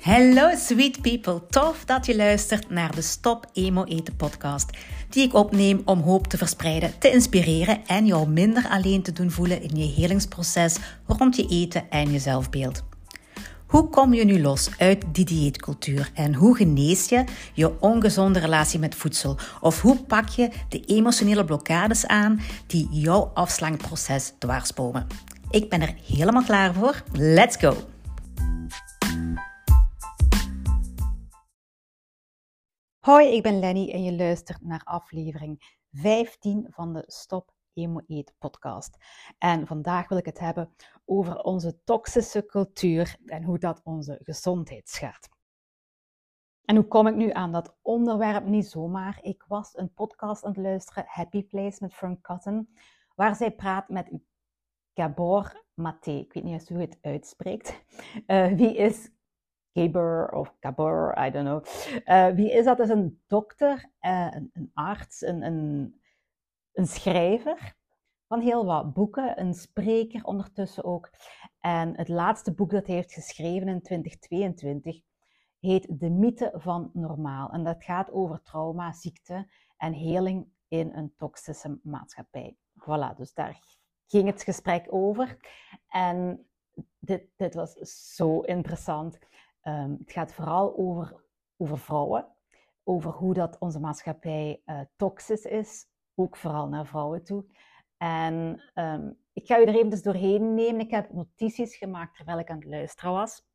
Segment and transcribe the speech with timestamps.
[0.00, 4.70] Hello sweet people, tof dat je luistert naar de Stop Emo Eten podcast,
[5.08, 9.30] die ik opneem om hoop te verspreiden, te inspireren en jou minder alleen te doen
[9.30, 12.84] voelen in je helingsproces rond je eten en je zelfbeeld.
[13.66, 17.24] Hoe kom je nu los uit die dieetcultuur en hoe genees je
[17.54, 19.38] je ongezonde relatie met voedsel?
[19.60, 25.06] Of hoe pak je de emotionele blokkades aan die jouw afslankproces dwarsbomen?
[25.50, 27.02] Ik ben er helemaal klaar voor.
[27.12, 27.89] Let's go!
[33.00, 38.00] Hoi, ik ben Lenny en je luistert naar aflevering 15 van de Stop Emo
[38.38, 38.96] podcast.
[39.38, 40.74] En vandaag wil ik het hebben
[41.04, 45.28] over onze toxische cultuur en hoe dat onze gezondheid schaadt.
[46.64, 48.44] En hoe kom ik nu aan dat onderwerp?
[48.44, 49.18] Niet zomaar.
[49.22, 52.76] Ik was een podcast aan het luisteren, Happy Place met Frank Cotton,
[53.14, 54.10] waar zij praat met
[54.94, 56.10] Gabor Maté.
[56.10, 57.82] Ik weet niet hoe je het uitspreekt.
[58.26, 59.10] Uh, wie is
[59.72, 61.64] Gabor of Gabor, I don't know.
[62.06, 62.76] Uh, wie is dat?
[62.78, 65.94] Dat is een dokter, uh, een, een, arts, een, een,
[66.72, 67.74] een schrijver
[68.26, 71.10] van heel wat boeken, een spreker ondertussen ook.
[71.60, 75.00] En het laatste boek dat hij heeft geschreven in 2022
[75.60, 77.50] heet De mythe van normaal.
[77.50, 82.56] En dat gaat over trauma, ziekte en heling in een toxische maatschappij.
[82.74, 83.60] Voilà, dus daar
[84.06, 85.36] ging het gesprek over.
[85.88, 86.46] En
[86.98, 87.72] dit, dit was
[88.14, 89.18] zo interessant.
[89.62, 91.24] Um, het gaat vooral over,
[91.56, 92.26] over vrouwen,
[92.84, 97.44] over hoe dat onze maatschappij uh, toxisch is, ook vooral naar vrouwen toe.
[97.96, 100.80] En um, ik ga u er even dus doorheen nemen.
[100.80, 103.48] Ik heb notities gemaakt terwijl ik aan het luisteren was.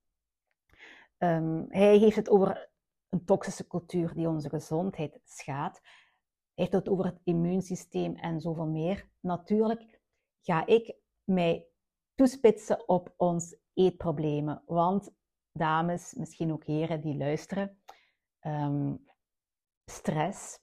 [1.17, 2.69] Um, hij heeft het over
[3.09, 5.79] een toxische cultuur die onze gezondheid schaadt.
[5.83, 5.89] Hij
[6.53, 9.09] heeft het over het immuunsysteem en zoveel meer.
[9.19, 9.99] Natuurlijk
[10.41, 11.67] ga ik mij
[12.15, 14.63] toespitsen op ons eetproblemen.
[14.65, 15.13] Want
[15.57, 17.79] dames, misschien ook heren die luisteren,
[18.41, 19.05] um,
[19.85, 20.59] stress,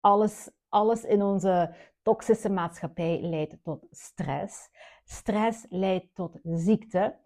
[0.00, 4.68] alles, alles in onze toxische maatschappij leidt tot stress.
[5.04, 7.18] Stress leidt tot ziekte.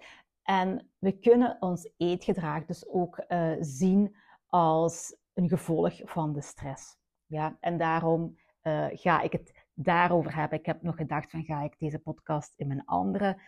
[0.43, 4.17] En we kunnen ons eetgedrag dus ook uh, zien
[4.47, 6.97] als een gevolg van de stress.
[7.27, 10.59] Ja, en daarom uh, ga ik het daarover hebben.
[10.59, 13.41] Ik heb nog gedacht van ga ik deze podcast in mijn andere,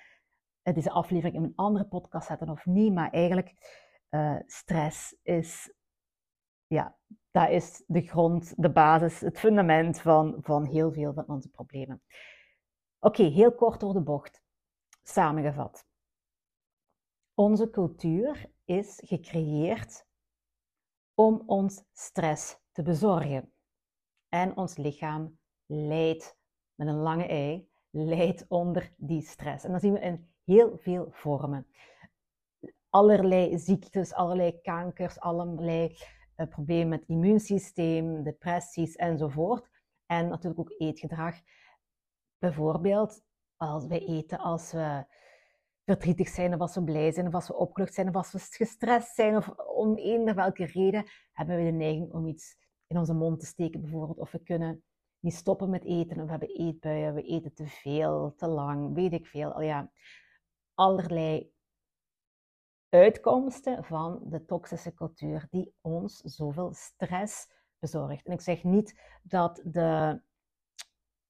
[0.73, 2.93] deze aflevering in mijn andere podcast zetten of niet.
[2.93, 3.55] Maar eigenlijk
[4.47, 5.75] stress is
[6.67, 6.99] ja,
[7.31, 12.03] dat is de grond, de basis, het fundament van, van heel veel van onze problemen.
[12.99, 14.43] Oké, heel kort door de bocht.
[15.03, 15.87] Samengevat.
[17.35, 20.07] Onze cultuur is gecreëerd
[21.15, 23.53] om ons stress te bezorgen.
[24.29, 26.37] En ons lichaam lijdt,
[26.75, 29.65] met een lange ei, lijdt onder die stress.
[29.65, 31.67] En dat zien we in heel veel vormen.
[32.89, 35.97] Allerlei ziektes, allerlei kankers, allerlei
[36.37, 39.69] uh, problemen met immuunsysteem, depressies enzovoort.
[40.07, 41.35] En natuurlijk ook eetgedrag.
[42.39, 43.23] Bijvoorbeeld
[43.57, 45.05] als wij eten als we
[45.85, 48.39] verdrietig zijn of als we blij zijn of als we opgelucht zijn of als we
[48.39, 52.57] gestrest zijn of om eender welke reden hebben we de neiging om iets
[52.87, 54.19] in onze mond te steken bijvoorbeeld.
[54.19, 54.85] Of we kunnen
[55.21, 59.13] niet stoppen met eten of we hebben eetbuien, we eten te veel, te lang, weet
[59.13, 59.53] ik veel.
[59.53, 59.91] Al ja,
[60.75, 61.53] allerlei
[62.89, 67.49] uitkomsten van de toxische cultuur die ons zoveel stress
[67.79, 68.27] bezorgt.
[68.27, 70.21] En ik zeg niet dat, de,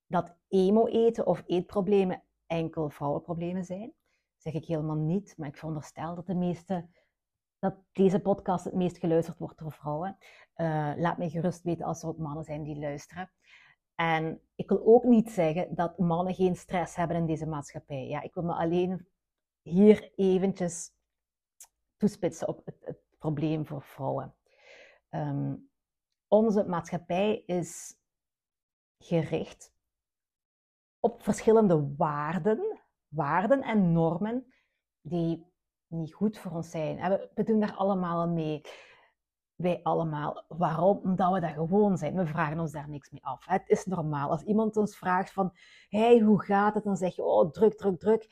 [0.07, 3.87] dat emo-eten of eetproblemen enkel vrouwenproblemen zijn.
[4.33, 6.89] Dat zeg ik helemaal niet, maar ik veronderstel dat de meeste
[7.65, 10.17] dat deze podcast het meest geluisterd wordt door vrouwen.
[10.57, 13.31] Uh, laat mij gerust weten als er ook mannen zijn die luisteren.
[13.95, 18.07] En ik wil ook niet zeggen dat mannen geen stress hebben in deze maatschappij.
[18.07, 19.07] Ja, ik wil me alleen
[19.65, 20.91] hier eventjes
[21.97, 24.35] toespitsen op het, probleem voor vrouwen.
[25.11, 25.71] Um,
[26.29, 27.97] onze maatschappij is
[28.99, 29.73] gericht
[31.01, 34.55] op verschillende waarden, waarden en normen
[35.01, 35.47] die
[35.87, 36.99] niet goed voor ons zijn.
[36.99, 38.61] En we, we doen daar allemaal mee.
[39.55, 40.45] Wij allemaal.
[40.49, 40.99] Waarom?
[41.03, 42.17] Omdat we dat gewoon zijn.
[42.17, 43.45] We vragen ons daar niks mee af.
[43.47, 44.31] Het is normaal.
[44.31, 45.53] Als iemand ons vraagt van,
[45.89, 46.85] hey, hoe gaat het?
[46.85, 48.27] Dan zeg je, oh, druk, druk, druk.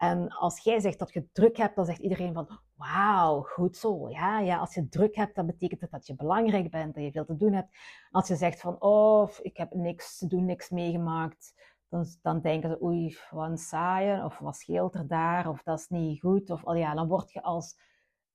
[0.00, 4.08] En als jij zegt dat je druk hebt, dan zegt iedereen van, wauw, goed zo.
[4.10, 7.10] Ja, ja, als je druk hebt, dan betekent het dat je belangrijk bent, dat je
[7.10, 7.76] veel te doen hebt.
[8.10, 11.54] Als je zegt van, oh, ik heb niks te doen, niks meegemaakt,
[11.88, 15.78] dan, dan denken ze, oei, wat een saaie, of wat scheelt er daar, of dat
[15.78, 16.50] is niet goed.
[16.50, 17.78] Of, al ja, dan word je als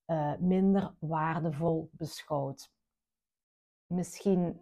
[0.07, 2.71] uh, minder waardevol beschouwd.
[3.87, 4.61] Misschien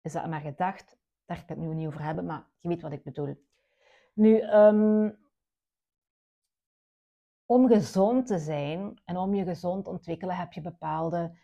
[0.00, 2.92] is dat maar gedacht, daar ik het nu niet over hebben, maar je weet wat
[2.92, 3.44] ik bedoel.
[4.14, 5.19] Nu, um,
[7.50, 11.38] om gezond te zijn en om je gezond te ontwikkelen heb je bepaalde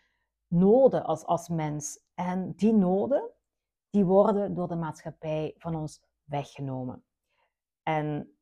[0.46, 2.00] noden als, als mens.
[2.14, 3.30] En die noden,
[3.90, 7.04] die worden door de maatschappij van ons weggenomen.
[7.82, 8.36] En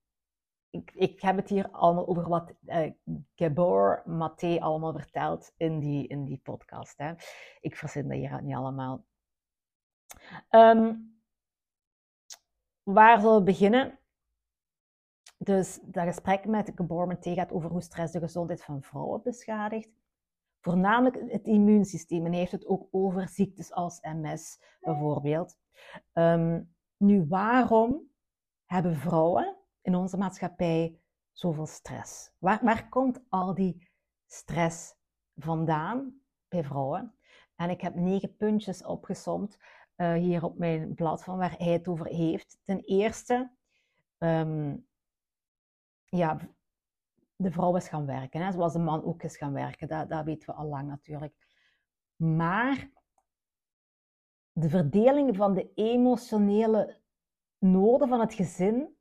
[0.71, 2.93] ik, ik heb het hier allemaal over wat uh,
[3.35, 6.99] Gabor Maté allemaal vertelt in die, in die podcast.
[6.99, 7.15] Hè.
[7.61, 9.05] Ik verzin dat hier niet allemaal.
[10.51, 11.19] Um,
[12.83, 13.99] waar zullen we beginnen?
[15.37, 19.91] Dus dat gesprek met Gabor Maté gaat over hoe stress de gezondheid van vrouwen beschadigt.
[20.61, 22.25] Voornamelijk het immuunsysteem.
[22.25, 25.57] En hij heeft het ook over ziektes als MS bijvoorbeeld.
[26.13, 28.11] Um, nu, waarom
[28.65, 30.99] hebben vrouwen in onze maatschappij
[31.33, 32.31] zoveel stress?
[32.39, 33.89] Waar, waar komt al die
[34.27, 34.95] stress
[35.35, 37.15] vandaan bij vrouwen?
[37.57, 39.59] En ik heb negen puntjes opgesomd
[39.97, 42.59] uh, hier op mijn blad van waar hij het over heeft.
[42.63, 43.51] Ten eerste,
[44.19, 44.87] um,
[46.17, 46.39] ja,
[47.37, 49.89] de vrouw is gaan werken, hè, zoals de man ook is gaan werken.
[49.89, 51.35] Dat, dat weten we al lang natuurlijk.
[52.17, 52.91] Maar
[54.53, 57.01] de verdeling van de emotionele
[57.59, 58.97] noden van het gezin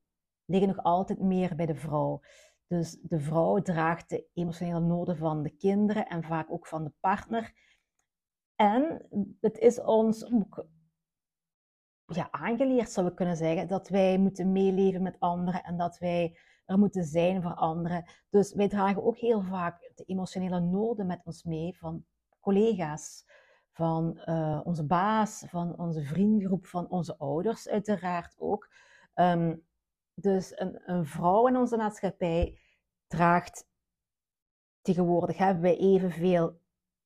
[0.45, 2.21] liggen nog altijd meer bij de vrouw.
[2.67, 6.91] Dus de vrouw draagt de emotionele noden van de kinderen en vaak ook van de
[6.99, 7.53] partner.
[8.55, 9.07] En
[9.39, 10.65] het is ons ook
[12.05, 16.37] ja, aangeleerd, zou we kunnen zeggen, dat wij moeten meeleven met anderen en dat wij
[16.65, 18.05] er moeten zijn voor anderen.
[18.29, 22.05] Dus wij dragen ook heel vaak de emotionele noden met ons mee van
[22.39, 23.25] collega's,
[23.71, 28.69] van uh, onze baas, van onze vriendengroep, van onze ouders uiteraard ook.
[29.15, 29.65] Um,
[30.13, 32.59] dus een, een, vrouw in onze maatschappij
[33.07, 33.67] draagt
[34.81, 36.61] tegenwoordig hebben wij evenveel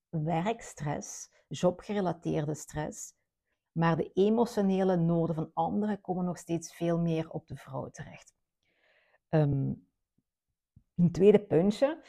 [0.09, 3.13] werkstress, jobgerelateerde stress,
[3.77, 8.35] maar de emotionele noden van anderen komen nog steeds veel meer op de vrouw terecht.
[9.29, 9.87] Um,
[10.95, 12.03] een tweede puntje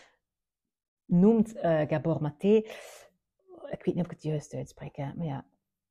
[1.05, 2.55] noemt uh, Gabor Maté,
[3.71, 5.47] ik weet niet of ik het juist uitspreek, maar ja,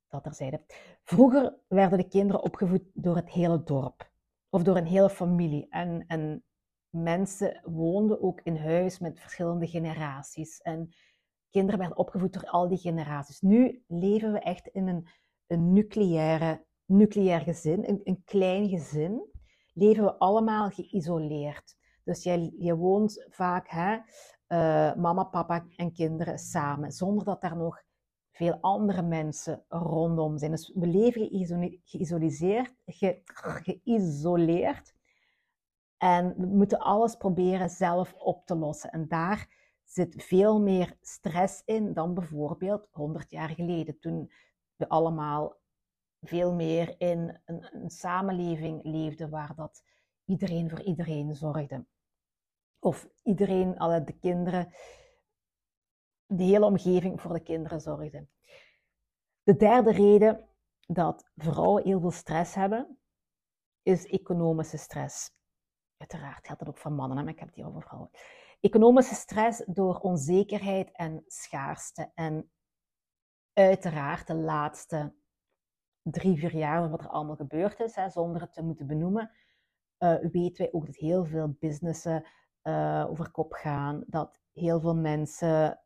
[0.08, 0.60] dat terzijde.
[1.02, 4.10] Vroeger werden de kinderen opgevoed door het hele dorp
[4.48, 5.66] of door een hele familie.
[5.68, 6.44] En, en
[6.90, 10.60] mensen woonden ook in huis met verschillende generaties.
[10.60, 10.94] En
[11.50, 13.40] kinderen werden opgevoed door al die generaties.
[13.40, 15.08] Nu leven we echt in een,
[15.48, 19.22] een nucleaire, nucleair gezin, een, een klein gezin
[19.72, 21.76] leven we allemaal geïsoleerd.
[22.04, 23.96] Dus je, je woont vaak, hè,
[24.48, 27.82] uh, mama, papa en kinderen samen, zonder dat er nog
[28.30, 30.50] veel andere mensen rondom zijn.
[30.50, 31.28] Dus we leven
[31.84, 34.94] geïsoleerd, ge, geïsoleerd
[35.96, 38.90] en we moeten alles proberen zelf op te lossen.
[38.90, 44.30] En daar zit veel meer stress in dan bijvoorbeeld 100 jaar geleden, toen
[44.78, 45.56] we allemaal
[46.20, 49.82] veel meer in een, samenleving leefde waar dat
[50.24, 51.86] iedereen voor iedereen zorgde.
[52.78, 54.72] Of iedereen, alle de kinderen,
[56.26, 58.26] de hele omgeving voor de kinderen zorgde.
[59.42, 60.48] De derde reden
[60.86, 62.98] dat vrouwen heel veel stress hebben,
[63.82, 65.30] is economische stress.
[65.96, 68.10] Uiteraard geldt dat ook voor mannen, maar ik heb het hier over vrouwen.
[68.60, 72.10] Economische stress door onzekerheid en schaarste.
[72.14, 72.50] En
[73.58, 75.14] uiteraard de laatste
[76.02, 79.30] drie, vier jaar wat er allemaal gebeurd is, hè, zonder het te moeten benoemen,
[79.98, 82.26] uh, weten wij ook dat heel veel businessen
[82.62, 85.80] uh, over kop gaan, dat heel veel mensen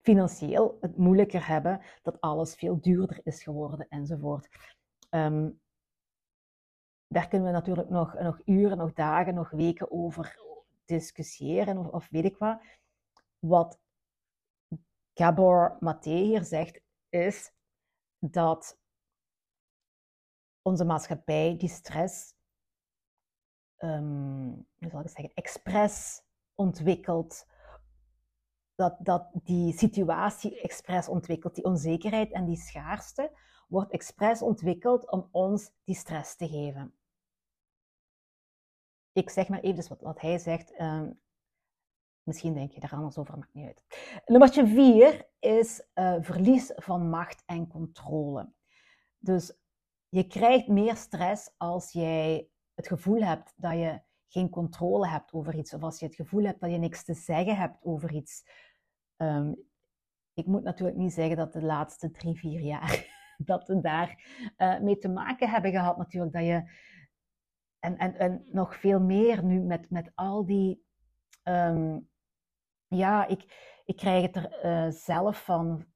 [0.00, 4.48] financieel het moeilijker hebben, dat alles veel duurder is geworden enzovoort.
[5.10, 5.60] Um,
[7.06, 10.38] daar kunnen we natuurlijk nog, nog uren, nog dagen, nog weken over
[10.84, 12.60] discussiëren of, of weet ik wat.
[13.38, 13.80] Wat
[15.18, 17.52] Gabor Maté hier zegt, is
[18.18, 18.78] dat
[20.62, 22.34] onze maatschappij die stress,
[23.78, 26.22] um, hoe zal ik zeggen, expres
[26.54, 27.46] ontwikkelt.
[28.74, 35.28] Dat, dat die situatie expres ontwikkelt, die onzekerheid en die schaarste, wordt expres ontwikkeld om
[35.30, 36.94] ons die stress te geven.
[39.12, 40.80] Ik zeg maar even dus wat, wat hij zegt.
[40.80, 41.20] Um,
[42.28, 43.84] misschien denk je daar anders over, maakt niet uit.
[44.26, 48.52] Nummer vier is uh, verlies van macht en controle.
[49.18, 49.58] Dus
[50.08, 55.54] je krijgt meer stress als jij het gevoel hebt dat je geen controle hebt over
[55.54, 58.44] iets, of als je het gevoel hebt dat je niks te zeggen hebt over iets.
[59.16, 59.66] Um,
[60.34, 63.06] ik moet natuurlijk niet zeggen dat de laatste drie, vier jaar
[63.38, 64.24] dat we daar
[64.58, 66.32] uh, mee te maken hebben gehad, natuurlijk.
[66.32, 66.70] Dat je,
[67.78, 70.86] en, en, en nog veel meer nu met, met al die.
[71.44, 72.08] Um,
[72.88, 73.44] ja, ik,
[73.84, 75.86] ik krijg het er uh, zelf van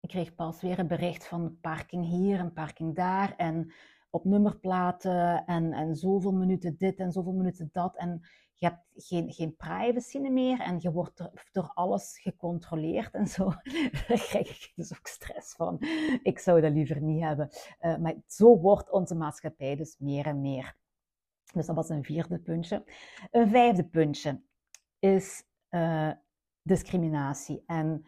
[0.00, 3.34] ik kreeg pas weer een bericht van parking hier en parking daar.
[3.36, 3.72] En
[4.10, 7.96] op nummerplaten en, en zoveel minuten dit en zoveel minuten dat.
[7.96, 8.20] En
[8.54, 13.44] je hebt geen, geen privacy meer en je wordt door alles gecontroleerd en zo.
[14.08, 15.78] Daar krijg ik dus ook stress van.
[16.22, 17.48] Ik zou dat liever niet hebben.
[17.80, 20.76] Uh, maar zo wordt onze maatschappij dus meer en meer.
[21.52, 22.84] Dus dat was een vierde puntje.
[23.30, 24.42] Een vijfde puntje
[24.98, 26.12] is uh,
[26.62, 27.62] discriminatie.
[27.66, 28.04] En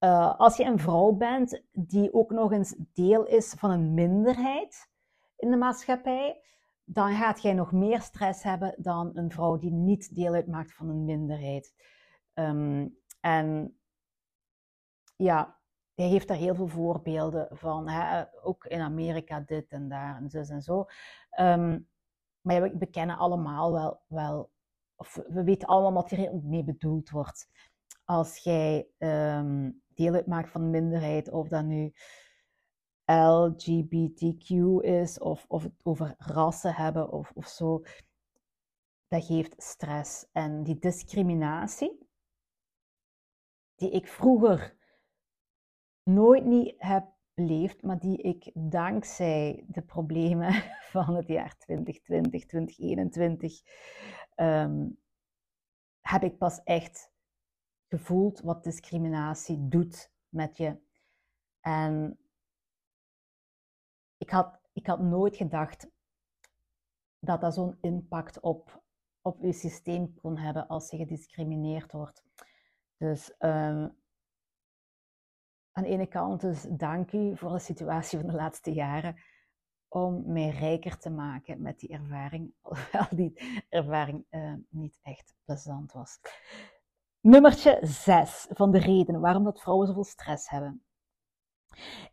[0.00, 4.90] uh, als je een vrouw bent die ook nog eens deel is van een minderheid
[5.36, 6.42] in de maatschappij,
[6.84, 10.88] dan gaat jij nog meer stress hebben dan een vrouw die niet deel uitmaakt van
[10.88, 11.74] een minderheid.
[12.34, 13.78] Um, en
[15.16, 15.58] ja,
[15.94, 17.88] hij heeft daar heel veel voorbeelden van.
[17.88, 18.24] Hè?
[18.42, 20.86] Ook in Amerika dit en daar en zus en zo.
[21.40, 21.88] Um,
[22.40, 24.51] maar we, kennen allemaal wel, wel,
[25.02, 27.48] of we weten allemaal wat hier mee bedoeld wordt.
[28.04, 31.92] Als jij um, deel uitmaakt van een minderheid, of dat nu
[33.04, 37.82] LGBTQ is, of, of het over rassen hebben of, of zo,
[39.08, 40.26] dat geeft stress.
[40.32, 42.08] En die discriminatie,
[43.74, 44.76] die ik vroeger
[46.02, 50.52] nooit niet heb beleefd, maar die ik dankzij de problemen
[50.94, 53.60] van het jaar 2020, 2021,
[54.36, 54.98] um,
[56.00, 57.12] heb ik pas echt
[57.88, 60.80] gevoeld wat discriminatie doet met je.
[61.60, 62.18] En
[64.16, 65.90] ik had, ik had nooit gedacht
[67.18, 68.82] dat dat zo'n impact op,
[69.20, 72.24] op je systeem kon hebben als je gediscrimineerd wordt.
[72.96, 74.00] Dus um,
[75.72, 79.16] aan de ene kant dus dank u voor de situatie van de laatste jaren
[79.92, 85.92] om mij rijker te maken met die ervaring, hoewel die ervaring uh, niet echt plezant
[85.92, 86.20] was.
[87.20, 90.82] Nummertje 6 van de redenen waarom dat vrouwen zoveel stress hebben,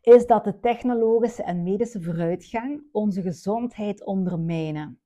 [0.00, 5.00] is dat de technologische en medische vooruitgang onze gezondheid ondermijnen.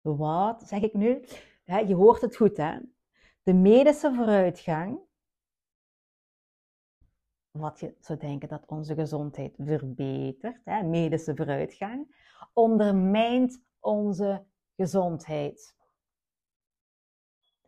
[0.00, 1.24] Wat zeg ik nu?
[1.64, 2.78] Je hoort het goed, hè?
[3.42, 5.00] De medische vooruitgang,
[7.52, 12.16] wat je zou denken dat onze gezondheid verbetert, hè, medische vooruitgang,
[12.52, 14.44] ondermijnt onze
[14.76, 15.76] gezondheid.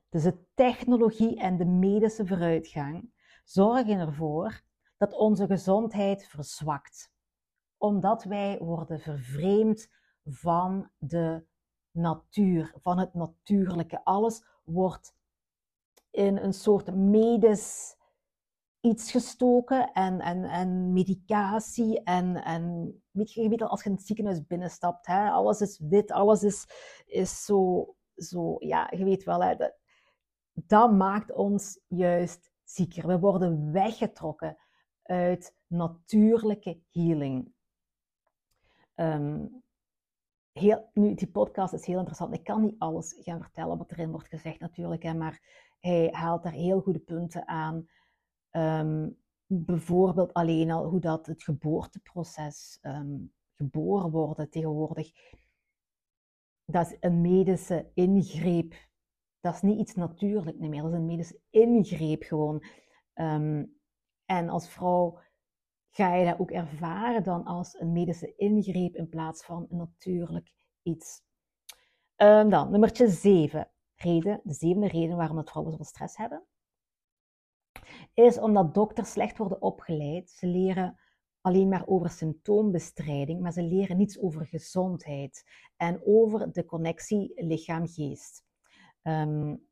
[0.08, 3.12] Dus de technologie en de medische vooruitgang
[3.44, 4.62] zorgen ervoor
[4.96, 7.12] dat onze gezondheid verzwakt,
[7.76, 9.90] omdat wij worden vervreemd
[10.24, 11.44] van de
[11.90, 14.04] natuur, van het natuurlijke.
[14.04, 15.14] Alles wordt
[16.10, 17.96] in een soort medisch
[18.84, 24.46] iets gestoken en, en, en medicatie en, en weet je, als je in het ziekenhuis
[24.46, 26.66] binnenstapt, hè, alles is wit, alles is,
[27.06, 29.76] is zo, zo, ja, je weet wel, hè, dat,
[30.52, 33.06] dat maakt ons juist zieker.
[33.06, 34.56] We worden weggetrokken
[35.02, 37.52] uit natuurlijke healing.
[38.94, 39.62] Um,
[40.52, 42.34] heel, nu, die podcast is heel interessant.
[42.34, 45.40] Ik kan niet alles gaan vertellen wat erin wordt gezegd natuurlijk, hè, maar
[45.80, 47.88] hij haalt daar heel goede punten aan.
[48.56, 55.10] Um, bijvoorbeeld alleen al hoe dat het geboorteproces, um, geboren worden tegenwoordig,
[56.64, 58.74] dat is een medische ingreep
[59.44, 60.82] dat is niet iets natuurlijk meer.
[60.82, 62.64] Dat is een medische ingreep gewoon.
[63.14, 63.78] Um,
[64.24, 65.18] en als vrouw
[65.90, 70.52] ga je dat ook ervaren dan als een medische ingreep in plaats van een natuurlijk
[70.82, 71.22] iets.
[72.16, 73.70] Um, dan, nummertje 7.
[73.94, 76.44] Reden, de zevende reden waarom dat vrouwen zoveel stress hebben,
[78.14, 80.30] is omdat dokters slecht worden opgeleid.
[80.30, 80.98] Ze leren
[81.40, 85.44] alleen maar over symptoombestrijding, maar ze leren niets over gezondheid
[85.76, 88.44] en over de connectie lichaam-geest.
[89.02, 89.66] Um,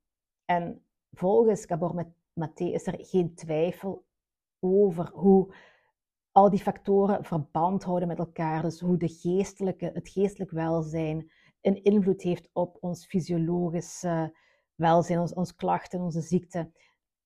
[0.44, 4.04] en volgens Gabor Maté is er geen twijfel
[4.61, 5.54] over hoe
[6.32, 8.62] al die factoren verband houden met elkaar.
[8.62, 11.30] Dus hoe de geestelijke, het geestelijk welzijn
[11.61, 14.37] een invloed heeft op ons fysiologische
[14.75, 16.73] welzijn, ons, ons klachten, onze ziekte.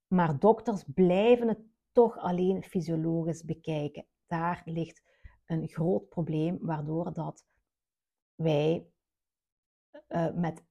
[0.07, 1.61] Maar dokters blijven het
[1.93, 4.07] toch alleen fysiologisch bekijken.
[4.27, 5.03] Daar ligt
[5.47, 7.47] een groot probleem, waardoor dat
[8.35, 8.91] wij
[10.09, 10.65] uh, met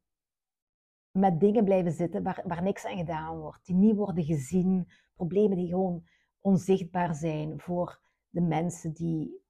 [1.16, 5.58] met dingen blijven zitten waar, waar niks aan gedaan wordt, die niet worden gezien, problemen
[5.58, 6.08] die gewoon
[6.40, 9.44] onzichtbaar zijn voor de mensen die,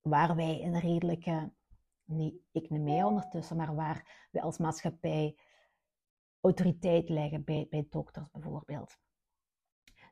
[0.00, 1.52] waar wij een redelijke,
[2.04, 5.38] niet ik niet meer ondertussen, maar waar wij als maatschappij
[6.46, 8.98] autoriteit leggen bij, bij dokters bijvoorbeeld.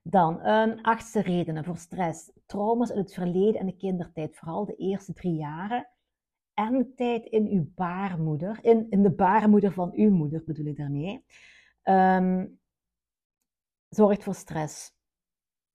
[0.03, 2.33] Dan een achtste redenen voor stress.
[2.47, 5.89] Trauma's uit het verleden en de kindertijd, vooral de eerste drie jaren,
[6.55, 11.25] en tijd in uw baarmoeder, in, in de baarmoeder van uw moeder bedoel ik daarmee,
[11.83, 12.61] um,
[13.89, 14.93] zorgt voor stress.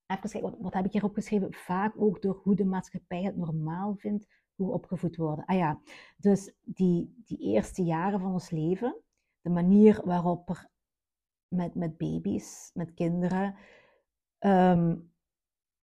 [0.08, 1.54] even kijken, wat, wat heb ik hier opgeschreven?
[1.54, 5.46] Vaak ook door hoe de maatschappij het normaal vindt hoe we opgevoed worden.
[5.46, 5.82] Ah ja,
[6.18, 9.02] dus die, die eerste jaren van ons leven,
[9.42, 10.70] de manier waarop er
[11.48, 13.56] met, met baby's, met kinderen,
[14.38, 14.98] ehm,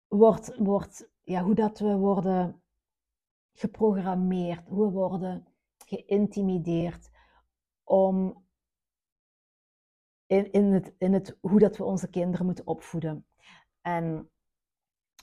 [0.08, 2.62] wordt, wordt, ja, hoe dat we worden
[3.54, 5.48] geprogrammeerd, hoe we worden
[5.86, 7.10] geïntimideerd
[7.84, 8.46] om
[10.26, 13.26] in, in, het, in het, hoe dat we onze kinderen moeten opvoeden.
[13.82, 14.30] En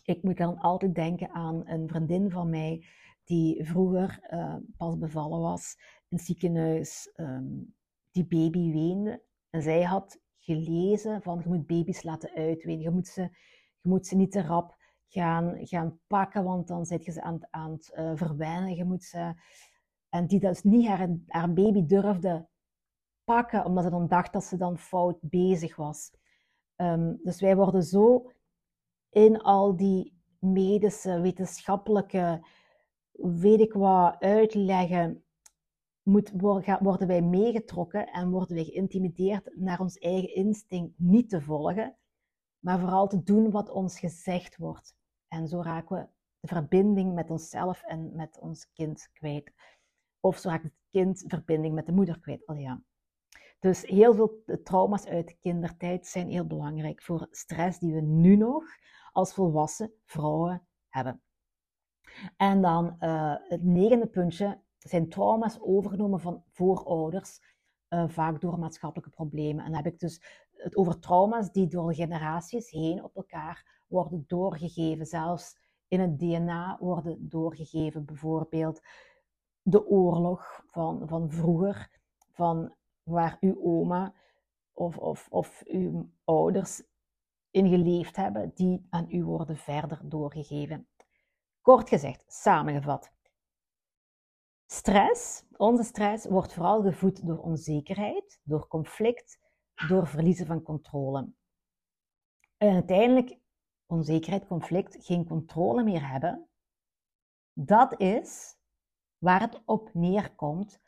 [0.03, 2.87] ik moet dan altijd denken aan een vriendin van mij
[3.25, 5.77] die vroeger uh, pas bevallen was
[6.09, 7.77] in het ziekenhuis, um,
[8.27, 9.23] die baby weende.
[9.51, 13.23] En zij had gelezen van je moet baby's laten uitwenen, je moet ze,
[13.81, 14.77] je moet ze niet te rap
[15.09, 18.75] gaan, gaan pakken, want dan zit je ze aan, aan het uh, verwennen.
[18.75, 19.35] Je moet ze...
[20.09, 22.49] En die dus niet haar, haar baby durfde
[23.25, 26.13] pakken, omdat ze dan dacht dat ze dan fout bezig was.
[26.77, 28.31] Um, dus wij worden zo
[29.11, 32.47] in al die medische, wetenschappelijke,
[33.13, 35.25] weet ik wat, uitleggen,
[36.81, 41.97] worden wij meegetrokken en worden wij geïntimideerd naar ons eigen instinct niet te volgen,
[42.59, 44.97] maar vooral te doen wat ons gezegd wordt.
[45.29, 46.09] En zo raken we
[46.41, 49.53] de verbinding met onszelf en met ons kind kwijt.
[50.21, 52.47] Of zo raakt het kind verbinding met de moeder kwijt.
[52.47, 52.83] Oh ja.
[53.61, 58.37] Dus heel veel trauma's uit de kindertijd zijn heel belangrijk voor stress die we nu
[58.37, 58.65] nog
[59.13, 61.23] als volwassen vrouwen hebben.
[62.37, 67.41] En dan uh, het negende puntje zijn trauma's overgenomen van voorouders,
[67.89, 69.65] uh, vaak door maatschappelijke problemen.
[69.65, 74.25] En dan heb ik dus het over trauma's die door generaties heen op elkaar worden
[74.27, 75.57] doorgegeven, zelfs
[75.89, 78.05] in het DNA worden doorgegeven.
[78.05, 78.81] Bijvoorbeeld
[79.63, 84.15] de oorlog van, van vroeger, van waar uw oma
[84.73, 86.83] of, of, of uw ouders
[87.51, 90.89] in geleefd hebben, die aan u worden verder doorgegeven.
[91.61, 93.13] Kort gezegd, samengevat.
[94.71, 99.39] Stress, onze stress, wordt vooral gevoed door onzekerheid, door conflict,
[99.89, 101.33] door verliezen van controle.
[102.57, 103.39] En uiteindelijk,
[103.87, 106.49] onzekerheid, conflict, geen controle meer hebben,
[107.53, 108.57] dat is
[109.19, 110.81] waar het op neerkomt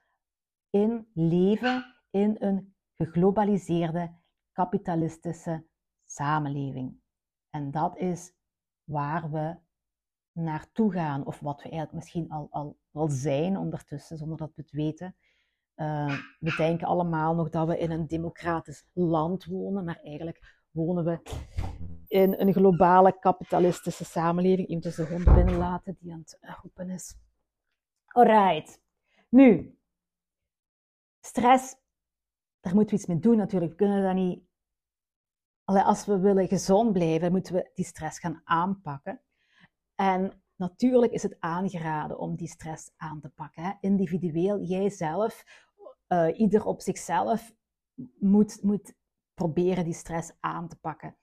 [0.70, 4.14] in leven in een geglobaliseerde
[4.52, 5.66] kapitalistische
[6.04, 7.00] samenleving.
[7.50, 8.32] En dat is
[8.84, 9.56] waar we
[10.32, 14.62] naartoe gaan, of wat we eigenlijk misschien al, al, al zijn ondertussen, zonder dat we
[14.62, 15.16] het weten.
[15.76, 21.04] Uh, we denken allemaal nog dat we in een democratisch land wonen, maar eigenlijk wonen
[21.04, 21.20] we
[22.08, 24.68] in een globale kapitalistische samenleving.
[24.68, 27.16] Even de hond binnenlaten die aan het roepen is.
[28.06, 28.80] Alright.
[29.28, 29.78] Nu,
[31.20, 31.76] stress,
[32.60, 33.70] daar moeten we iets mee doen natuurlijk.
[33.70, 34.48] We kunnen dat niet
[35.78, 39.20] als we willen gezond blijven, moeten we die stress gaan aanpakken.
[39.94, 43.62] En natuurlijk is het aangeraden om die stress aan te pakken.
[43.62, 43.72] Hè?
[43.80, 45.44] Individueel, jijzelf,
[46.08, 47.52] uh, ieder op zichzelf
[48.18, 48.94] moet, moet
[49.34, 51.16] proberen die stress aan te pakken.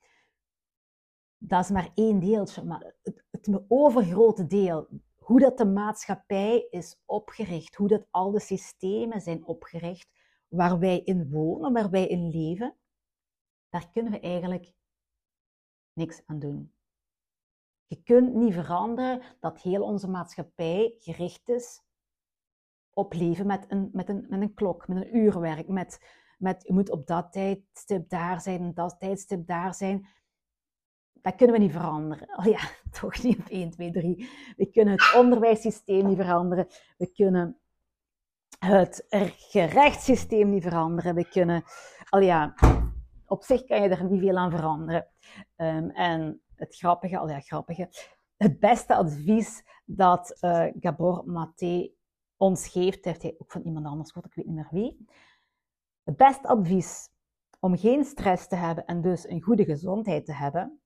[1.38, 7.02] Dat is maar één deeltje, maar het, het overgrote deel, hoe dat de maatschappij is
[7.06, 10.10] opgericht, hoe dat al de systemen zijn opgericht,
[10.47, 12.76] waar wij in wonen, waar wij in leven,
[13.69, 14.73] daar kunnen we eigenlijk
[15.93, 16.77] niks aan doen.
[17.88, 21.82] Je kunt niet veranderen dat heel onze maatschappij gericht is
[22.93, 26.06] op leven met een, met een, met een klok, met een uurwerk, met,
[26.38, 30.08] met je moet op dat tijdstip daar zijn dat tijdstip daar zijn.
[31.13, 32.38] Dat kunnen we niet veranderen.
[32.38, 32.60] Oh ja,
[33.02, 34.30] toch niet op 1, 2, 3.
[34.56, 36.67] We kunnen het onderwijssysteem niet veranderen.
[36.97, 37.60] We kunnen
[38.60, 39.06] het
[39.38, 41.15] gerechtssysteem niet veranderen.
[41.15, 41.63] We kunnen,
[42.10, 42.54] al ja,
[43.26, 45.08] op zich kan je er niet veel aan veranderen.
[45.56, 47.89] Um, en het grappige, al ja, grappige,
[48.38, 51.91] het beste advies dat uh, Gabor Maté
[52.38, 55.06] ons geeft, heeft hij ook van iemand anders gehoord, ik weet niet meer wie.
[56.04, 57.10] Het beste advies
[57.60, 60.82] om geen stress te hebben en dus een goede gezondheid te hebben,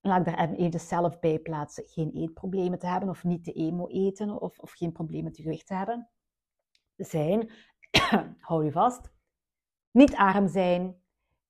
[0.00, 3.86] laat ik daar even zelf bij plaatsen, geen eetproblemen te hebben of niet te emo
[3.86, 6.08] eten of, of geen problemen met gewicht te hebben,
[6.96, 7.50] zijn,
[8.40, 9.10] hou je vast,
[9.90, 11.02] niet arm zijn,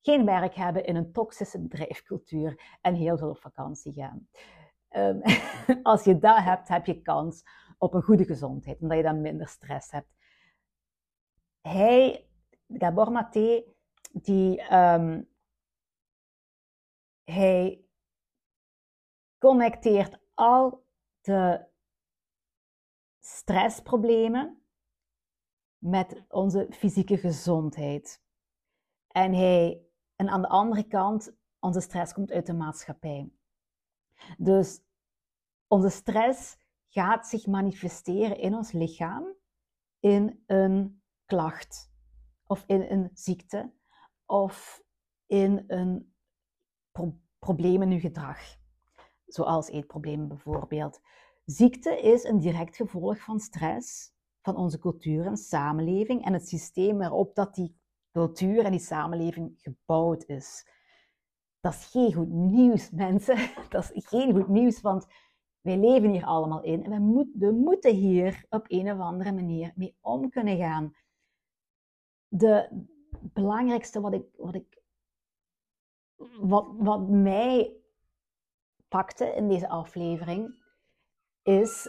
[0.02, 4.28] geen werk hebben in een toxische bedrijfscultuur en heel veel op vakantie gaan.
[4.90, 5.22] Um,
[5.82, 7.42] als je dat hebt, heb je kans
[7.78, 10.16] op een goede gezondheid, omdat je dan minder stress hebt.
[11.60, 12.28] Hij,
[12.68, 13.64] Gabor Maté,
[14.12, 15.28] die, um,
[17.24, 17.84] hij
[19.38, 20.86] connecteert al
[21.20, 21.66] de
[23.20, 24.62] stressproblemen
[25.78, 28.22] met onze fysieke gezondheid.
[29.08, 29.87] En hij
[30.18, 33.32] en aan de andere kant onze stress komt uit de maatschappij.
[34.38, 34.80] Dus
[35.66, 36.56] onze stress
[36.88, 39.34] gaat zich manifesteren in ons lichaam
[40.00, 41.90] in een klacht
[42.46, 43.72] of in een ziekte
[44.26, 44.82] of
[45.26, 46.14] in een
[46.92, 48.40] pro probleem in uw gedrag,
[49.26, 51.00] zoals eetproblemen bijvoorbeeld.
[51.44, 56.98] Ziekte is een direct gevolg van stress, van onze cultuur en samenleving en het systeem
[56.98, 57.76] waarop dat die
[58.18, 60.66] cultuur en die samenleving gebouwd is.
[61.60, 63.36] Dat is geen goed nieuws, mensen.
[63.68, 65.06] Dat is geen goed nieuws, want
[65.60, 69.32] wij leven hier allemaal in en we, moet, we moeten hier op een of andere
[69.32, 70.94] manier mee om kunnen gaan.
[72.28, 72.86] De
[73.20, 74.82] belangrijkste wat ik, wat ik
[76.40, 77.76] wat, wat mij
[78.88, 80.64] pakte in deze aflevering,
[81.42, 81.88] is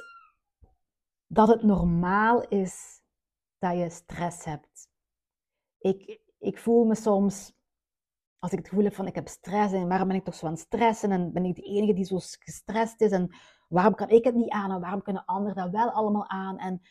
[1.28, 3.02] dat het normaal is
[3.58, 4.89] dat je stress hebt.
[5.80, 7.54] Ik, ik voel me soms,
[8.40, 10.46] als ik het gevoel heb van ik heb stress en waarom ben ik toch zo
[10.46, 13.36] aan het stressen en ben ik de enige die zo gestrest is en
[13.68, 16.82] waarom kan ik het niet aan en waarom kunnen anderen dat wel allemaal aan en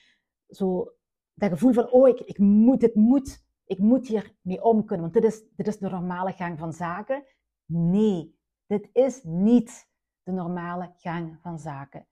[0.48, 0.92] zo
[1.38, 5.10] dat gevoel van oh ik, ik moet, het moet, ik moet hier mee om kunnen,
[5.10, 7.24] want dit is, dit is de normale gang van zaken.
[7.66, 9.88] Nee, dit is niet
[10.22, 12.06] de normale gang van zaken.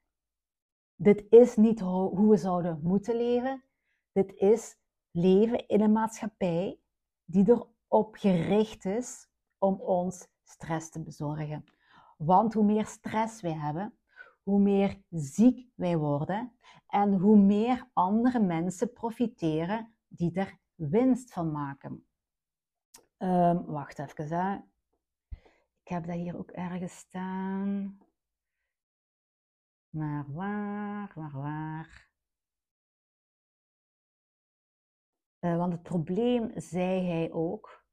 [0.94, 3.64] Dit is niet hoe we zouden moeten leven.
[4.12, 4.78] Dit is
[5.16, 6.80] leven in een maatschappij
[7.24, 11.64] die erop gericht is om ons stress te bezorgen.
[12.16, 13.98] Want hoe meer stress wij hebben,
[14.42, 16.52] hoe meer ziek wij worden
[16.86, 22.06] en hoe meer andere mensen profiteren die er winst van maken.
[23.18, 24.28] Um, wacht even.
[24.28, 24.54] Hè.
[25.82, 27.98] Ik heb dat hier ook ergens staan.
[29.88, 32.05] Maar waar, waar, waar?
[35.46, 37.84] Uh, want het probleem, zei hij ook.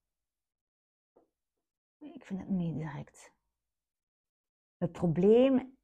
[1.98, 3.34] Ik vind het niet direct.
[4.78, 5.78] Het probleem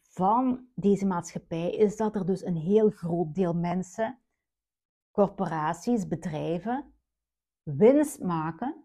[0.00, 4.20] van deze maatschappij is dat er dus een heel groot deel mensen,
[5.10, 6.94] corporaties, bedrijven,
[7.62, 8.84] winst maken.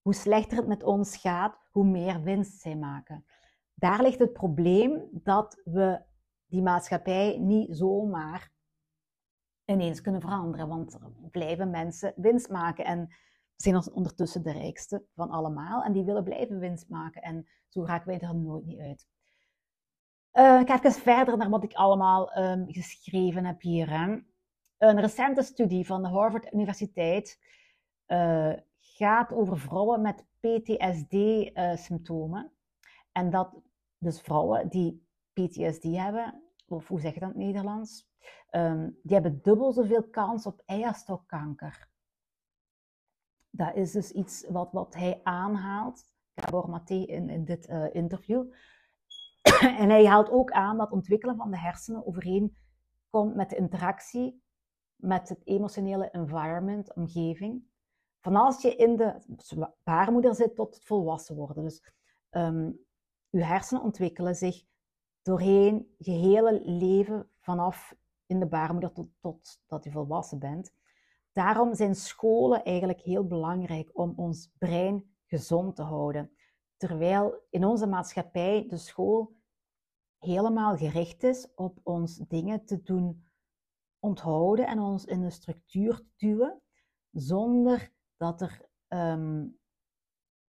[0.00, 3.24] Hoe slechter het met ons gaat, hoe meer winst zij maken
[3.78, 6.02] daar ligt het probleem dat we
[6.46, 8.52] die maatschappij niet zomaar
[9.70, 10.68] ineens kunnen veranderen.
[10.68, 13.14] Want er blijven mensen winst maken en
[13.56, 15.82] zijn ondertussen de rijkste van allemaal.
[15.82, 17.22] En die willen blijven winst maken.
[17.22, 19.06] En zo raken wij er nooit niet uit.
[20.32, 23.90] Uh, ik verder naar wat ik allemaal um, geschreven heb hier.
[23.90, 24.18] Hè.
[24.78, 27.40] Een recente studie van de Harvard Universiteit
[28.06, 32.44] uh, gaat over vrouwen met PTSD-symptomen.
[32.44, 32.50] Uh,
[33.12, 33.60] en dat
[33.98, 38.07] dus vrouwen die PTSD hebben, of hoe zeg je dat in het Nederlands?
[38.50, 41.88] Um, die hebben dubbel zoveel kans op eierstokkanker.
[43.50, 48.52] Dat is dus iets wat, wat hij aanhaalt, Gabor Maté in, in dit uh, interview.
[49.82, 52.56] en hij haalt ook aan dat ontwikkelen van de hersenen overeen
[53.10, 54.42] komt met de interactie
[54.96, 57.62] met het emotionele environment, omgeving.
[58.20, 59.22] Van als je in de
[59.82, 61.64] baarmoeder zit tot het volwassen worden.
[61.64, 61.92] Dus
[62.30, 62.86] um,
[63.30, 64.64] uw hersenen ontwikkelen zich
[65.22, 67.94] doorheen je hele leven vanaf
[68.28, 70.72] in de baarmoeder tot, tot dat je volwassen bent.
[71.32, 76.30] Daarom zijn scholen eigenlijk heel belangrijk om ons brein gezond te houden.
[76.76, 79.36] Terwijl in onze maatschappij de school
[80.18, 83.26] helemaal gericht is op ons dingen te doen
[83.98, 86.62] onthouden en ons in een structuur te duwen,
[87.10, 89.46] zonder dat er ehm,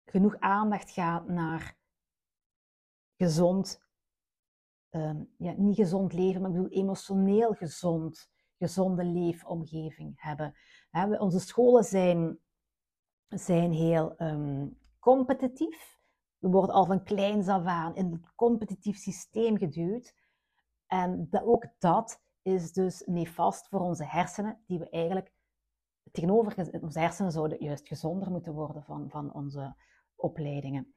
[0.05, 1.77] genoeg aandacht gaat naar
[3.17, 3.81] gezond,
[4.95, 10.55] um, ja, niet gezond leven, maar ik bedoel emotioneel gezond, gezonde leefomgeving hebben.
[10.89, 12.39] He, onze scholen zijn,
[13.27, 15.99] zijn heel um, competitief.
[16.37, 20.15] We worden al van kleins af aan in een competitief systeem geduwd.
[20.87, 25.33] En ook dat is dus nefast voor onze hersenen, die we eigenlijk
[26.11, 29.75] tegenover onze hersenen zouden juist gezonder moeten worden van, van onze
[30.15, 30.93] opleidingen.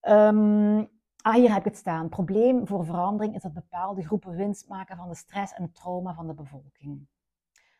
[0.00, 0.90] Um,
[1.22, 2.08] Ah, hier heb ik het staan.
[2.08, 6.14] Probleem voor verandering is dat bepaalde groepen winst maken van de stress en het trauma
[6.14, 7.06] van de bevolking.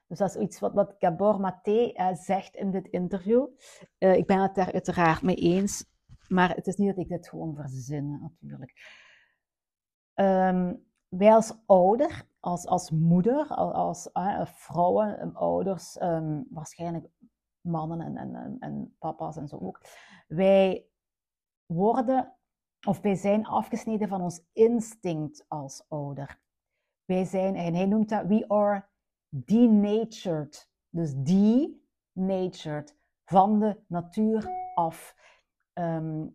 [0.06, 3.46] Dus dat is iets wat, wat Gabor Maté uh, zegt in dit interview.
[3.98, 5.84] Uh, ik ben het daar uiteraard mee eens,
[6.28, 9.00] maar het is niet dat ik dit gewoon verzin, natuurlijk.
[10.14, 17.08] Um, wij als ouder, als, als moeder, als, uh, vrouwen, ouders, um, waarschijnlijk
[17.60, 19.80] mannen en, en, en papa's en zo ook,
[20.26, 20.86] wij
[21.66, 22.36] worden
[22.86, 26.40] of wij zijn afgesneden van ons instinct als ouder.
[27.04, 28.88] Wij zijn, en hij noemt dat, we are
[29.28, 30.70] denatured.
[30.88, 35.16] Dus denatured, van de natuur af.
[35.72, 36.26] Ehm,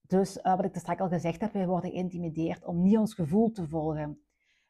[0.00, 3.68] dus wat ik straks al gezegd heb, wij worden geïntimideerd om niet ons gevoel te
[3.68, 4.20] volgen.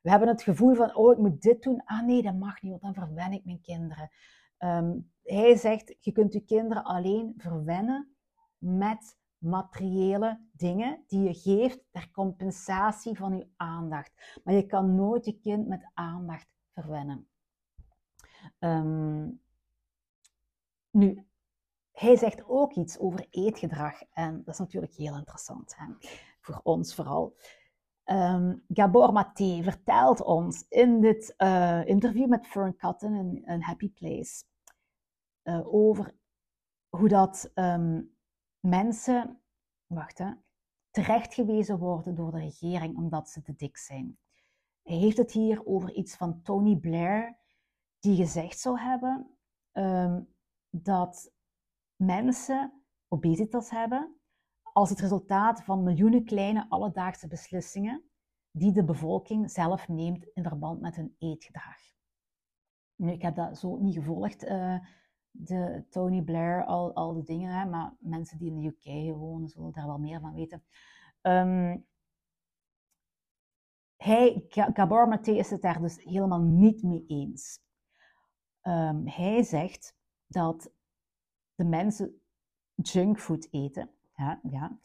[0.01, 1.83] We hebben het gevoel van, oh, ik moet dit doen.
[1.85, 4.11] Ah nee, dat mag niet, want dan verwen ik mijn kinderen.
[4.57, 8.17] Ehm, hij zegt, je kunt je kinderen alleen verwennen
[8.59, 14.41] met materiële dingen die je geeft ter compensatie van je aandacht.
[14.45, 17.29] Maar je kan nooit je kind met aandacht verwennen.
[18.59, 19.29] Ehm,
[20.91, 21.27] nu,
[21.93, 25.87] hij zegt ook iets over eetgedrag en dat is natuurlijk heel interessant, hè?
[26.41, 27.37] voor ons vooral.
[28.05, 34.45] Um, Gabor Maté vertelt ons in dit uh, interview met Fern Cotton in, Happy Place
[35.43, 36.15] uh, over
[36.89, 38.16] hoe dat um,
[38.61, 39.41] mensen,
[39.87, 40.33] wacht hè,
[40.91, 44.19] terechtgewezen worden door de regering omdat ze te dik zijn.
[44.83, 47.39] Hij heeft het hier over iets van Tony Blair,
[47.99, 49.39] die gezegd zou hebben
[49.73, 50.35] um,
[50.71, 51.33] dat
[51.97, 54.17] mensen obesitas hebben
[54.73, 58.11] als het resultaat van miljoenen kleine alledaagse beslissingen
[58.51, 61.77] die de bevolking zelf neemt in verband met hun eetgedrag.
[62.95, 64.79] Nu, ik heb dat zo niet gevolgd, uh,
[65.39, 69.49] de Tony Blair, al, al de dingen, hè, maar mensen die in de UK wonen
[69.49, 70.65] zullen daar wel meer van weten.
[71.23, 71.87] Um,
[73.97, 77.61] hij, Gabor Maté is het daar dus helemaal niet mee eens.
[78.63, 79.97] Um, hij zegt
[80.27, 80.73] dat
[81.55, 82.21] de mensen
[82.75, 83.91] junkfood eten.
[84.15, 84.79] Ja, ja.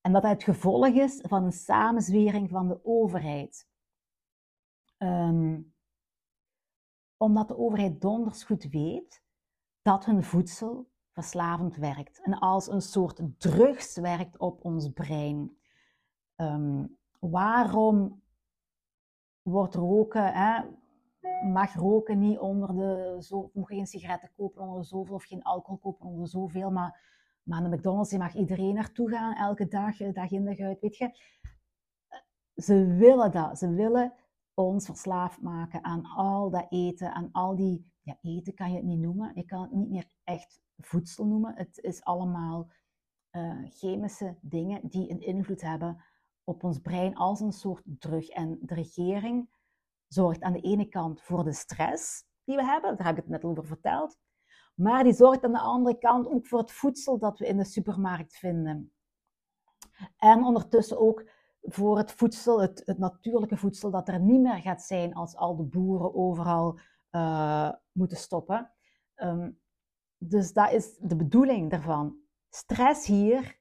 [0.00, 3.68] En dat het gevolg is van een samenzwering van de overheid.
[4.98, 5.74] Um,
[7.16, 9.22] omdat de overheid donders goed weet
[9.82, 15.58] dat hun voedsel verslavend werkt en als een soort drugs werkt op ons brein.
[16.36, 18.22] Um, waarom
[19.42, 20.62] wordt roken, hè,
[21.52, 25.42] mag roken niet onder de, zo, mag geen sigaretten kopen onder de zoveel of geen
[25.42, 27.00] alcohol kopen onder de zoveel, maar,
[27.42, 31.10] maar de McDonald's mag iedereen naartoe gaan, elke dag, dag in dag uit, weet je.
[32.54, 34.12] Ze willen dat, ze willen
[34.54, 38.98] ons verslaafd maken aan al dat eten, aan al die, eten kan je het niet
[38.98, 42.70] noemen, je kan het niet meer echt voedsel noemen, het is allemaal
[43.32, 46.04] uh, chemische dingen die een invloed hebben
[46.44, 48.28] op ons brein als een soort drug.
[48.28, 49.48] En de regering
[50.08, 53.32] zorgt aan de ene kant voor de stress die we hebben, daar heb ik het
[53.32, 54.18] net over verteld,
[54.74, 57.64] maar die zorgt aan de andere kant ook voor het voedsel dat we in de
[57.64, 58.92] supermarkt vinden.
[60.16, 61.30] En ondertussen ook
[61.62, 65.62] voor het voedsel, het, natuurlijke voedsel, dat er niet meer gaat zijn als al de
[65.62, 66.78] boeren overal
[67.10, 68.72] uh, moeten stoppen.
[69.16, 69.60] Um,
[70.18, 72.18] dus dat is de bedoeling daarvan.
[72.48, 73.60] Stress hier,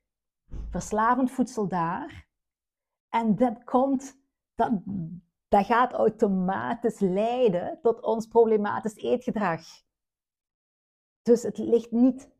[0.69, 2.27] verslavend voedsel daar.
[3.09, 4.21] En dat komt,
[4.55, 4.71] dat,
[5.47, 9.61] dat gaat automatisch leiden tot ons problematisch eetgedrag.
[11.21, 12.31] Dus het ligt niet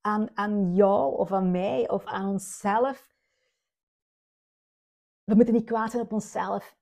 [0.00, 3.14] aan, aan jou of aan mij of aan onszelf.
[5.24, 6.76] We moeten niet kwaad zijn op onszelf.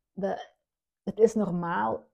[1.03, 2.11] Het is normaal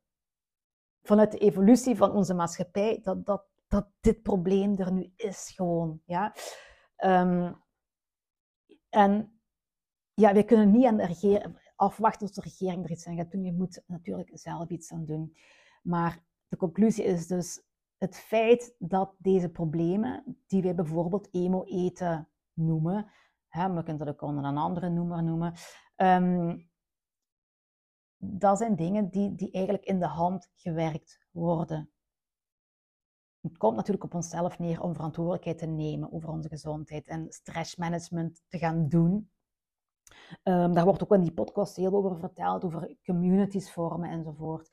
[1.08, 6.00] vanuit de evolutie van onze maatschappij dat, dat, dat dit probleem er nu is gewoon.
[6.04, 6.34] Ja?
[7.04, 7.56] Um,
[8.88, 9.40] en
[10.14, 13.30] ja, we kunnen niet aan de regering afwachten tot de regering er iets aan gaat
[13.30, 13.44] doen.
[13.44, 15.36] Je moet natuurlijk zelf iets aan doen.
[15.82, 17.62] Maar de conclusie is dus
[17.96, 23.10] het feit dat deze problemen, die wij bijvoorbeeld emo-eten noemen,
[23.48, 25.54] hè, we kunnen dat ook onder een andere noemer noemen,
[25.96, 26.70] um,
[28.18, 31.90] dat zijn dingen die, die eigenlijk in de hand gewerkt worden.
[33.40, 38.42] Het komt natuurlijk op onszelf neer om verantwoordelijkheid te nemen over onze gezondheid en stressmanagement
[38.48, 39.30] te gaan doen.
[40.44, 44.70] Um, daar wordt ook in die podcast heel over verteld, over communities vormen enzovoort.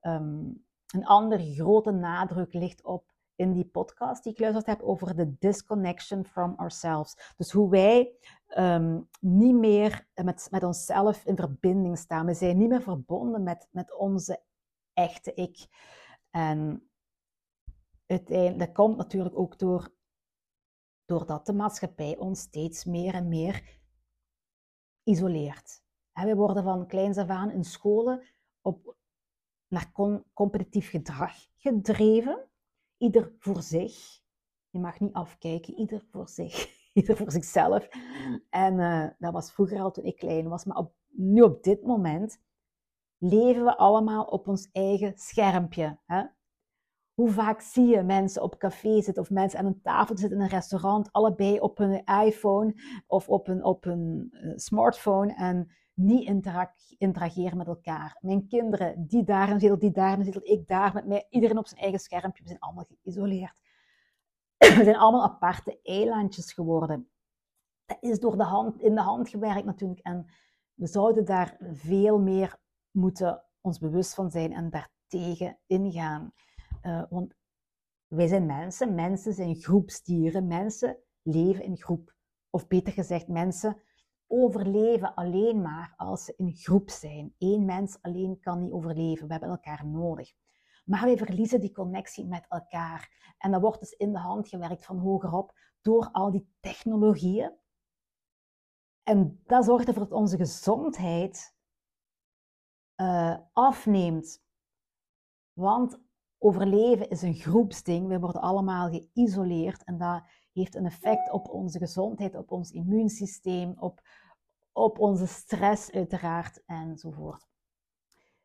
[0.00, 3.09] Um, een andere grote nadruk ligt op
[3.40, 7.34] in die podcast die ik geluisterd heb over de disconnection from ourselves.
[7.36, 8.12] Dus hoe wij
[8.56, 12.26] um, niet meer met, met onszelf in verbinding staan.
[12.26, 14.42] We zijn niet meer verbonden met, met onze
[14.92, 15.66] echte ik.
[16.30, 16.90] En
[18.06, 19.94] uiteindelijk, dat komt natuurlijk ook door,
[21.04, 23.78] doordat de maatschappij ons steeds meer en meer
[25.02, 25.82] isoleert.
[26.12, 28.22] We worden van kleins af aan in scholen
[28.60, 28.96] op,
[29.68, 29.92] naar
[30.32, 32.49] competitief gedrag gedreven.
[33.00, 34.20] Ieder voor zich.
[34.70, 36.78] Je mag niet afkijken, ieder voor zich.
[36.92, 37.88] Ieder voor zichzelf.
[38.50, 40.64] En uh, dat was vroeger al toen ik klein was.
[40.64, 42.42] Maar op, nu op dit moment
[43.18, 45.98] leven we allemaal op ons eigen schermpje.
[46.06, 46.24] Hè?
[47.14, 50.44] Hoe vaak zie je mensen op café zitten of mensen aan een tafel zitten in
[50.44, 52.74] een restaurant, allebei op hun iPhone
[53.06, 56.26] of op een, op een eh, smartphone en niet
[56.98, 58.18] interageren met elkaar.
[58.20, 61.80] Mijn kinderen, die daar zitten, die daar zitten, ik daar met mij, iedereen op zijn
[61.80, 62.42] eigen schermpje.
[62.42, 63.54] We zijn allemaal geïsoleerd.
[64.78, 67.10] We zijn allemaal aparte eilandjes geworden.
[67.84, 70.00] dat is door de hand, in de hand gewerkt natuurlijk.
[70.00, 70.26] En
[70.74, 72.58] we zouden daar veel meer
[72.90, 76.32] moeten ons bewust van zijn en daartegen ingaan.
[76.82, 77.34] Uh, want
[78.06, 82.14] wij zijn mensen, mensen zijn groepsdieren, mensen leven in groep.
[82.50, 83.82] Of beter gezegd, mensen
[84.30, 87.34] overleven alleen maar als ze in groep zijn.
[87.38, 90.32] Eén mens alleen kan niet overleven, we hebben elkaar nodig.
[90.84, 93.34] Maar wij verliezen die connectie met elkaar.
[93.38, 97.52] En dat wordt dus in de hand gewerkt van hogerop door al die technologieën.
[99.02, 101.54] En dat zorgt ervoor dat onze gezondheid
[102.96, 104.42] uh, afneemt.
[105.52, 106.00] Want
[106.38, 108.08] overleven is een groepsding.
[108.08, 113.74] We worden allemaal geïsoleerd en dat heeft een effect op onze gezondheid, op ons immuunsysteem,
[113.78, 114.00] op,
[114.72, 117.48] op onze stress uiteraard enzovoort.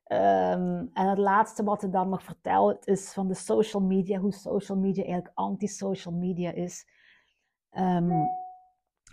[0.07, 4.31] Um, en het laatste wat ik dan nog vertel is van de social media, hoe
[4.31, 6.87] social media eigenlijk anti-social media is.
[7.71, 8.27] Um,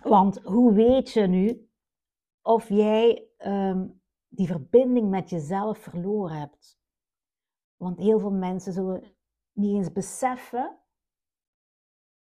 [0.01, 1.69] want hoe weet je nu
[2.41, 6.79] of jij um, die verbinding met jezelf verloren hebt?
[7.75, 9.15] Want heel veel mensen zullen
[9.51, 10.77] niet eens beseffen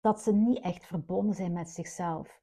[0.00, 2.42] dat ze niet echt verbonden zijn met zichzelf.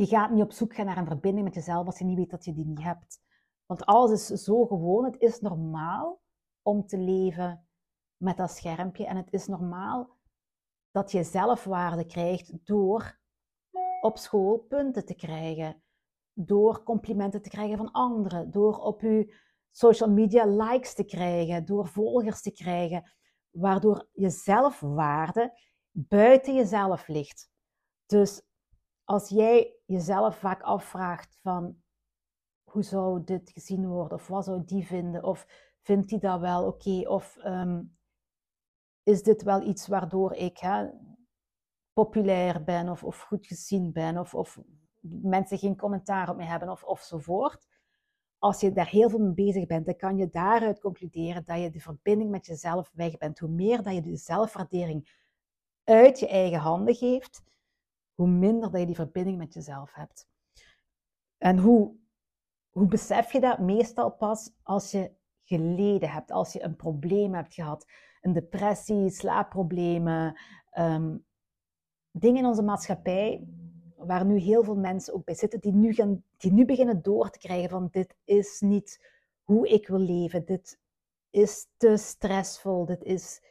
[0.00, 2.30] Je gaat niet op zoek gaan naar een verbinding met jezelf als je niet weet
[2.30, 3.20] dat je die niet hebt.
[3.66, 5.04] Want alles is zo gewoon.
[5.04, 6.20] Het is normaal
[6.62, 7.68] om te leven
[8.16, 9.06] met dat schermpje.
[9.06, 10.18] En het is normaal
[10.90, 13.20] dat je zelfwaarde krijgt door
[14.00, 15.82] op school punten te krijgen.
[16.32, 18.50] Door complimenten te krijgen van anderen.
[18.50, 19.34] Door op je
[19.70, 21.64] social media likes te krijgen.
[21.64, 23.10] Door volgers te krijgen.
[23.50, 25.58] Waardoor je zelfwaarde
[25.90, 27.50] buiten jezelf ligt.
[28.06, 28.42] Dus
[29.10, 31.82] als jij jezelf vaak afvraagt van
[32.62, 35.46] hoe zou dit gezien worden of wat zou die vinden of
[35.80, 37.82] vindt die dat wel oké of ehm,
[39.02, 40.88] is dit wel iets waardoor ik hè,
[41.92, 44.58] populair ben of, of goed gezien ben of, of
[45.00, 47.68] mensen geen commentaar op mij hebben of, ofzovoort.
[48.38, 51.70] Als je daar heel veel mee bezig bent, dan kan je daaruit concluderen dat je
[51.70, 53.38] de verbinding met jezelf weg bent.
[53.38, 55.18] Hoe meer dat je de zelfwaardering
[55.84, 57.48] uit je eigen handen geeft,
[58.20, 60.28] hoe minder dat je die verbinding met jezelf hebt.
[61.38, 61.94] En hoe,
[62.70, 63.58] hoe besef je dat?
[63.58, 65.12] Meestal pas als je
[65.44, 67.86] geleden hebt, als je een probleem hebt gehad,
[68.20, 70.40] een depressie, slaapproblemen,
[70.78, 71.24] um,
[72.10, 73.46] dingen in onze maatschappij
[73.96, 77.30] waar nu heel veel mensen ook bij zitten, die nu, gaan, die nu beginnen door
[77.30, 79.06] te krijgen van dit is niet
[79.42, 80.80] hoe ik wil leven, dit
[81.30, 83.42] is te stressvol, dit is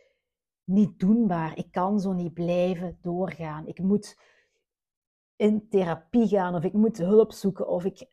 [0.63, 4.17] niet doenbaar, ik kan zo niet blijven doorgaan, ik moet
[5.39, 8.07] in therapie gaan, of ik moet hulp zoeken, of ik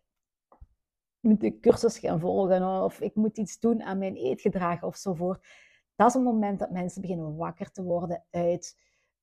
[1.20, 5.46] moet een cursus gaan volgen, of ik moet iets doen aan mijn eetgedrag ofzovoort.
[5.94, 8.78] Dat is een moment dat mensen beginnen wakker te worden uit,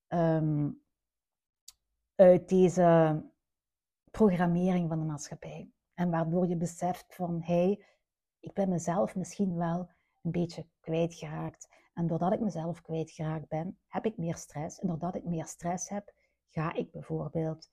[0.08, 0.70] ehm,
[2.16, 3.22] uit deze
[4.12, 5.72] programmering van de maatschappij.
[5.94, 7.86] En waardoor je beseft van, hey,
[8.40, 9.90] ik ben mezelf misschien wel
[10.22, 11.68] een beetje kwijtgeraakt.
[11.94, 14.80] En doordat ik mezelf kwijtgeraakt ben, heb ik meer stress.
[14.80, 16.14] En doordat ik meer stress heb,
[16.50, 17.72] ga ik bijvoorbeeld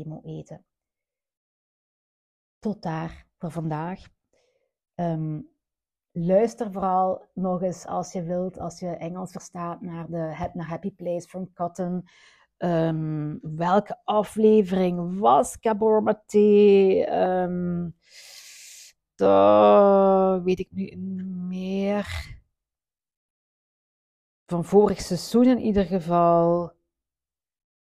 [0.00, 0.64] emo eten.
[2.58, 4.00] Tot daar voor vandaag.
[4.94, 5.40] Ehm,
[6.12, 10.90] luister vooral nog eens als je wilt, als je Engels verstaat, naar de naar Happy
[10.90, 12.08] Place van Cotton.
[12.58, 17.06] Um, welke aflevering was Gabor Maté?
[17.42, 17.96] Um,
[19.14, 20.96] dat weet ik nu
[21.48, 22.36] meer.
[24.46, 26.72] Van vorig seizoen in ieder geval.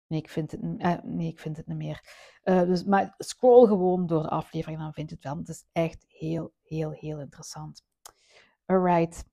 [0.09, 2.03] Nee, ik vind het, uh, nee, ik vind het niet meer.
[2.43, 5.37] Uh, dus, maar scroll gewoon door de aflevering, dan vind je het wel.
[5.37, 7.83] Het is echt heel, heel, heel interessant.
[8.65, 9.25] Alright,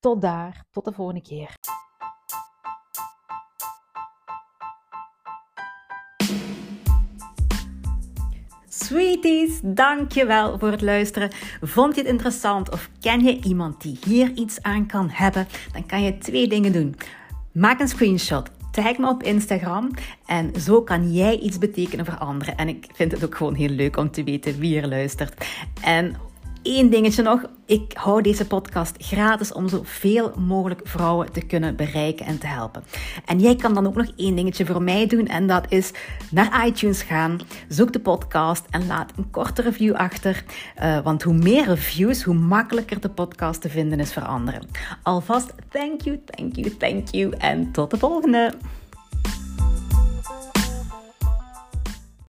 [0.00, 0.64] tot daar.
[0.70, 1.58] Tot de volgende keer.
[8.68, 11.30] Sweeties, dankjewel voor het luisteren.
[11.60, 15.46] Vond je het interessant of ken je iemand die hier iets aan kan hebben?
[15.72, 16.96] Dan kan je twee dingen doen.
[17.52, 19.90] Maak een screenshot Tag me op Instagram
[20.26, 22.56] en zo kan jij iets betekenen voor anderen.
[22.56, 25.46] En ik vind het ook gewoon heel leuk om te weten wie er luistert.
[25.82, 26.16] En
[26.62, 27.44] Eén dingetje nog.
[27.66, 32.82] Ik hou deze podcast gratis om zoveel mogelijk vrouwen te kunnen bereiken en te helpen.
[33.24, 35.26] En jij kan dan ook nog één dingetje voor mij doen.
[35.26, 35.92] En dat is
[36.30, 37.38] naar iTunes gaan.
[37.68, 40.44] Zoek de podcast en laat een korte review achter.
[40.82, 44.62] Uh, want hoe meer reviews, hoe makkelijker de podcast te vinden is voor anderen.
[45.02, 47.34] Alvast thank you, thank you, thank you.
[47.38, 48.54] En tot de volgende.